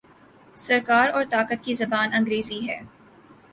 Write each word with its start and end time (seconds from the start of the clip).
سرکار 0.55 1.09
اور 1.09 1.23
طاقت 1.29 1.63
کی 1.63 1.73
زبان 1.73 2.13
انگریزی 2.13 2.67
ہے۔ 2.67 2.79